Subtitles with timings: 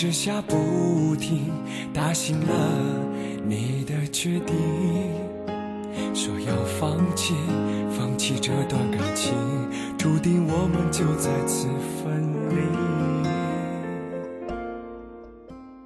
[0.00, 1.52] 雨还是下不停，
[1.92, 2.80] 打醒了
[3.44, 4.56] 你的决定，
[6.14, 7.34] 说要放弃，
[7.90, 9.34] 放弃这段感情，
[9.98, 11.68] 注定我们就在此
[12.02, 12.56] 分离。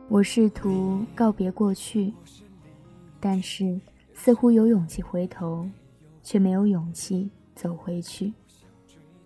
[0.08, 2.12] 我试图告别过去，
[3.18, 3.80] 但是
[4.14, 5.68] 似乎有勇气回头，
[6.22, 8.32] 却没有勇气走回去。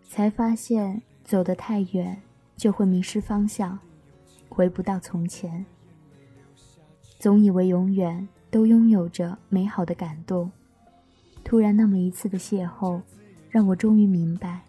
[0.09, 2.23] 才发现走得太远，
[2.57, 3.79] 就会迷失方向，
[4.59, 5.65] 回不到从前。
[7.21, 10.51] 总以为永远都拥有着美好的感动，
[11.45, 13.01] 突然那么一次的邂逅，
[13.51, 14.63] 让我终于明白，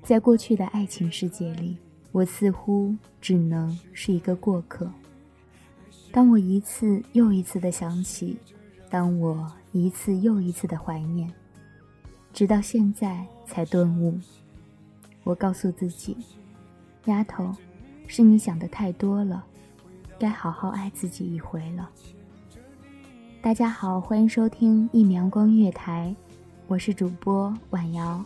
[0.00, 1.76] 在过去的爱情世界里，
[2.12, 4.88] 我似乎只能是一个过客。
[6.12, 8.38] 当我一次又一次的想起，
[8.88, 11.28] 当我一次又一次的怀念，
[12.32, 14.20] 直到现在才顿悟。
[15.24, 16.16] 我告诉自己，
[17.06, 17.52] 丫头，
[18.08, 19.44] 是你想的太多了，
[20.18, 21.90] 该好好爱自己一回了。
[23.42, 26.14] 大家好，欢迎收听一米阳光月台，
[26.66, 28.24] 我是主播婉瑶。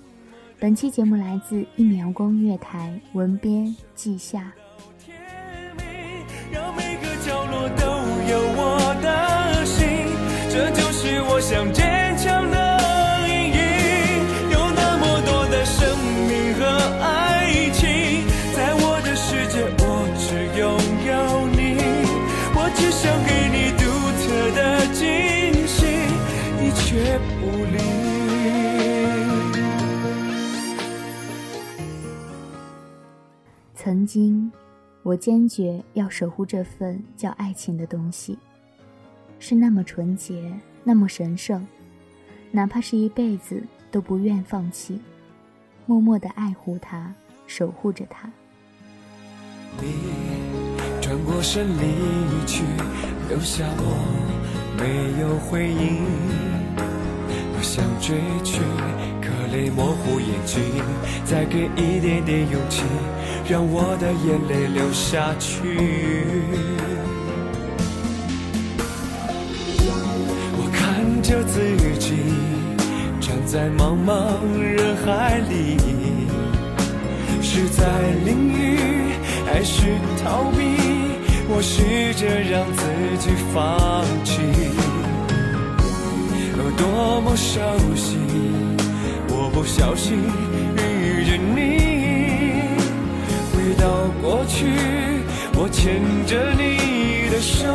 [0.59, 4.53] 本期节目来自一米阳光月台，文编季夏。
[6.53, 7.85] 让每个角落都
[8.31, 9.87] 有我的心，
[10.51, 11.73] 这就是我想
[33.91, 34.49] 曾经，
[35.03, 38.39] 我坚决要守护这份叫爱情的东西，
[39.41, 40.49] 是那么纯洁，
[40.85, 41.67] 那么神圣，
[42.53, 45.01] 哪怕是一辈子都不愿放弃，
[45.87, 47.13] 默默的爱护它，
[47.49, 48.31] 守护着它。
[49.81, 49.89] 你
[51.03, 52.63] 转过身离去，
[53.29, 56.05] 留下我没有回应。
[57.57, 58.61] 我想追去，
[59.53, 60.61] 泪模糊眼睛，
[61.25, 62.85] 再给一点点勇气，
[63.49, 65.57] 让我的眼泪流下去。
[70.57, 71.61] 我看着自
[71.99, 72.15] 己
[73.21, 75.77] 站在茫茫人海里。
[77.43, 77.85] 是在
[78.25, 78.79] 淋雨，
[79.45, 80.59] 还是逃避？
[81.49, 82.85] 我试着让自
[83.19, 84.41] 己放弃。
[86.77, 87.61] 多么熟
[87.97, 88.17] 悉，
[89.61, 90.17] 不小心
[90.79, 92.63] 遇见你。
[93.53, 94.65] 回到过去，
[95.55, 97.69] 我牵着你的手。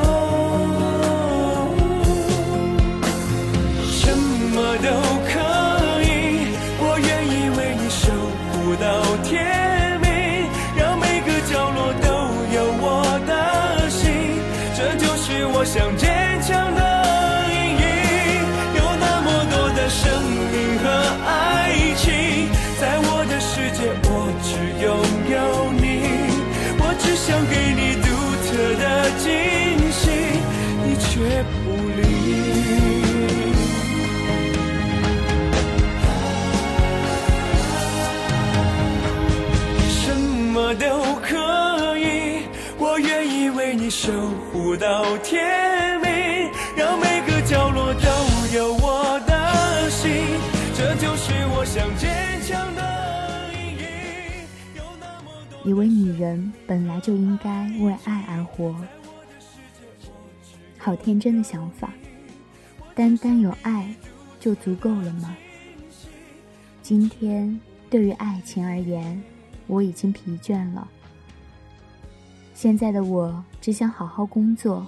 [43.90, 44.12] 守
[44.52, 46.10] 护到天明，
[46.76, 48.10] 让每个角落都
[48.56, 50.12] 有我的心，
[50.76, 53.86] 这就是我想坚强的意义。
[54.76, 58.76] 有那么多以为女人本来就应该为爱而活，
[60.78, 61.94] 好天真的想法。
[62.94, 63.94] 单单有爱
[64.40, 65.36] 就足够了吗？
[66.82, 67.60] 今天
[67.90, 69.22] 对于爱情而言，
[69.68, 70.88] 我已经疲倦了。
[72.56, 74.88] 现在的我只想好好工作，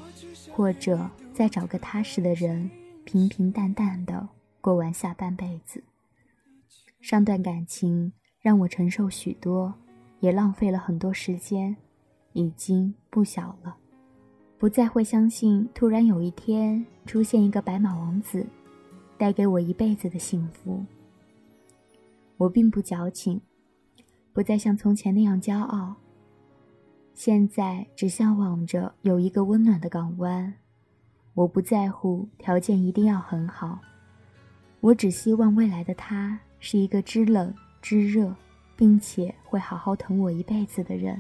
[0.54, 2.72] 或者再找个踏实的人，
[3.04, 4.26] 平平淡淡的
[4.62, 5.84] 过完下半辈子。
[7.02, 9.74] 上段感情让我承受许多，
[10.22, 11.76] 也浪费了很多时间，
[12.32, 13.76] 已经不小了，
[14.58, 18.48] 不再会相信突然有一天出现一个白马王子，
[19.18, 20.86] 带给我一辈子的幸福。
[22.38, 23.42] 我并不矫情，
[24.32, 25.94] 不再像从前那样骄傲。
[27.18, 30.54] 现在只向往着有一个温暖的港湾，
[31.34, 33.80] 我不在乎条件一定要很好，
[34.82, 38.36] 我只希望未来的他是一个知冷知热，
[38.76, 41.20] 并且会好好疼我一辈子的人。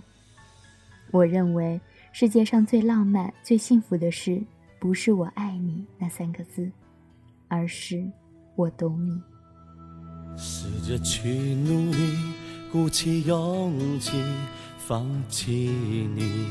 [1.09, 4.39] 我认为世界上最浪漫、最幸福的事，
[4.79, 6.71] 不是“我爱你”那三个字，
[7.47, 8.07] 而是
[8.55, 9.19] 我懂你。
[10.37, 12.15] 试着去努力，
[12.71, 14.11] 鼓起勇气。
[14.87, 15.53] 放弃
[16.15, 16.47] 你，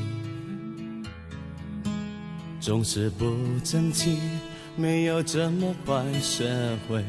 [2.59, 3.25] 总是不
[3.63, 4.19] 争气，
[4.75, 7.03] 没有这么快学会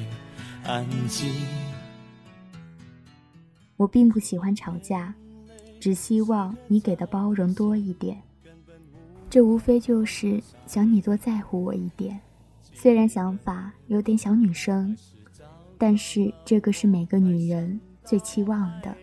[0.64, 1.30] 安静。
[3.76, 5.14] 我并不喜欢吵架，
[5.78, 8.16] 只希望你给的包容多一点。
[9.28, 12.19] 这无非就是想你多在乎我一点。
[12.72, 14.96] 虽然想法有点小女生，
[15.76, 18.96] 但是这个是每个女人最期望的。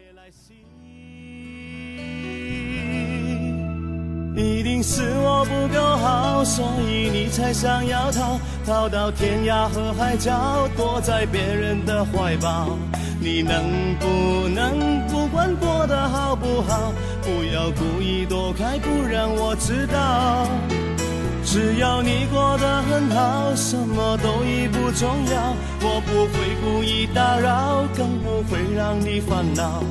[4.35, 12.77] 一定是我不够好，所以你才想要逃，逃到天涯和海角，躲在别人的怀抱。
[13.17, 13.63] 你能
[13.97, 16.91] 不能不管过得好不好，
[17.23, 20.45] 不要故意躲开，不让我知道。
[21.45, 29.81] 只要你过得很好，什么都已不重要，我不会故意打扰，更不会让你烦恼。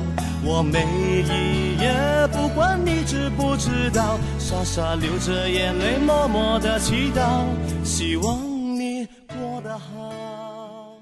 [0.43, 0.84] 我没
[1.21, 7.45] 一夜不管你知不知道，傻傻流着眼泪，默默的祈祷，
[7.83, 8.39] 希望
[8.75, 10.97] 你过得好。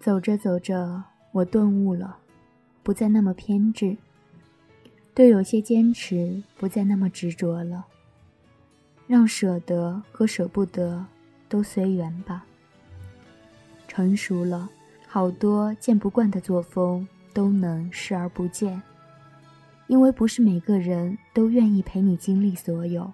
[0.00, 1.02] 走着走着，
[1.32, 2.16] 我顿悟了，
[2.82, 3.96] 不再那么偏执，
[5.14, 7.84] 对有些坚持不再那么执着了，
[9.06, 11.04] 让舍得和舍不得
[11.48, 12.44] 都随缘吧。
[13.86, 14.68] 成熟了，
[15.06, 17.06] 好多见不惯的作风。
[17.34, 18.80] 都能视而不见，
[19.86, 23.12] 因为不是每个人都愿意陪你经历所有。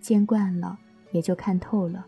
[0.00, 0.78] 见惯了，
[1.12, 2.06] 也就看透了。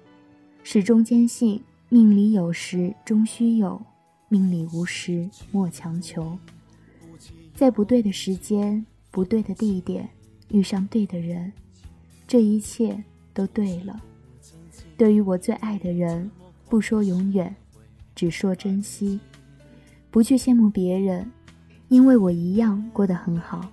[0.62, 3.80] 始终坚信，命里有时终须有，
[4.28, 6.38] 命里无时莫强求。
[7.54, 10.08] 在不对的时间、不对的地点
[10.50, 11.52] 遇上对的人，
[12.26, 13.02] 这一切
[13.32, 14.00] 都对了。
[14.96, 16.30] 对于我最爱的人，
[16.68, 17.54] 不说永远，
[18.14, 19.18] 只说珍惜。
[20.10, 21.30] 不去羡慕别人，
[21.88, 23.70] 因为我一样过得很好。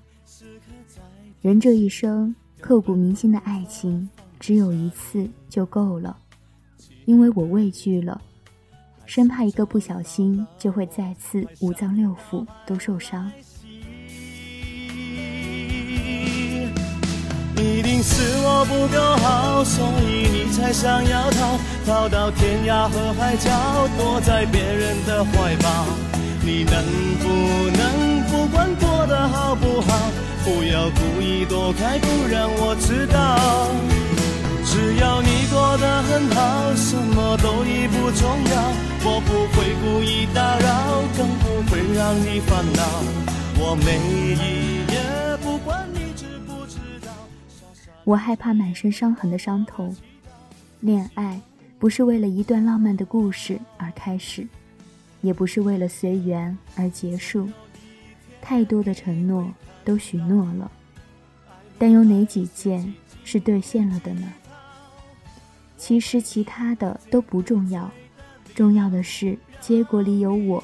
[1.45, 4.09] 人这一生，刻骨铭心的爱情
[4.39, 6.17] 只有一次就够了，
[7.05, 8.19] 因为我畏惧了，
[9.05, 13.31] 生怕一个不小心就会再次五脏六腑都受伤。
[17.55, 26.14] 一定是我不够好，所以你才想要逃，逃到天涯和海角，躲在别人的怀抱。
[26.45, 26.75] 你能
[27.17, 27.25] 不
[27.75, 30.11] 能不管过得好不好，
[30.43, 33.71] 不要故意躲开，不让我知道。
[34.63, 38.73] 只要你过得很好，什么都已不重要。
[39.07, 42.83] 我不会故意打扰，更不会让你烦恼。
[43.57, 47.11] 我每一夜不管你知不知道。
[48.03, 49.95] 我害怕满身伤痕的伤痛。
[50.81, 51.41] 恋爱
[51.79, 54.47] 不是为了一段浪漫的故事而开始。
[55.25, 57.49] 也不是为了随缘而结束，
[58.39, 59.51] 太多的承诺
[59.83, 60.69] 都许诺了，
[61.79, 64.31] 但有哪几件是兑现了的呢？
[65.77, 67.89] 其实其他的都不重要，
[68.53, 70.63] 重要的是结果里有我，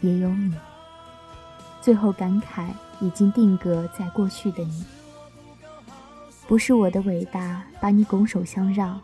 [0.00, 0.52] 也有你。
[1.80, 2.66] 最后感慨
[3.00, 4.84] 已经定格在过去的你，
[6.48, 9.00] 不是我的伟大把你拱手相让，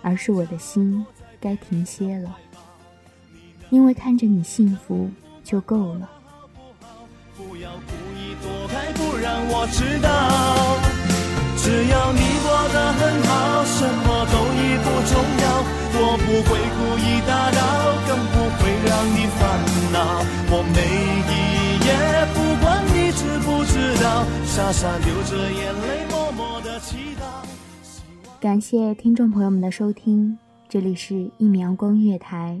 [0.00, 1.04] 而是我的心
[1.38, 2.34] 该停歇了。
[3.72, 5.08] 因为看着你幸福
[5.42, 6.10] 就够了。
[7.34, 10.12] 不要故意躲开，不让我知道。
[11.56, 15.64] 只要你过得很好，什么都已不重要。
[15.94, 19.40] 我不会故意打扰，更不会让你烦
[19.90, 20.20] 恼。
[20.52, 20.76] 我每
[21.24, 21.32] 一
[21.80, 21.88] 夜，
[22.36, 27.24] 不管你知不知道，傻傻流着眼泪，默默的祈祷。
[28.38, 30.36] 感谢听众朋友们的收听，
[30.68, 32.60] 这里是《一米阳光音乐台》，